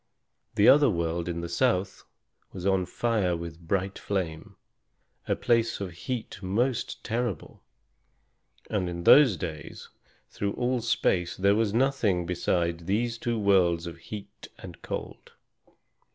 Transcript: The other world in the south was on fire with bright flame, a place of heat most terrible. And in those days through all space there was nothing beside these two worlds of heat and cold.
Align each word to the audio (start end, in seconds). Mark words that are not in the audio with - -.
The 0.55 0.67
other 0.67 0.89
world 0.89 1.29
in 1.29 1.41
the 1.41 1.47
south 1.47 2.05
was 2.53 2.65
on 2.65 2.87
fire 2.87 3.37
with 3.37 3.59
bright 3.67 3.99
flame, 3.99 4.55
a 5.27 5.35
place 5.35 5.79
of 5.79 5.91
heat 5.91 6.41
most 6.41 7.03
terrible. 7.03 7.61
And 8.67 8.89
in 8.89 9.03
those 9.03 9.37
days 9.37 9.89
through 10.31 10.53
all 10.53 10.81
space 10.81 11.37
there 11.37 11.53
was 11.53 11.71
nothing 11.71 12.25
beside 12.25 12.87
these 12.87 13.19
two 13.19 13.37
worlds 13.37 13.85
of 13.85 13.99
heat 13.99 14.47
and 14.57 14.81
cold. 14.81 15.33